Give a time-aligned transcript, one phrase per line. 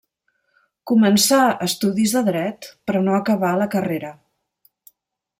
[0.91, 4.11] Començà estudis de dret, però no acabà la carrera.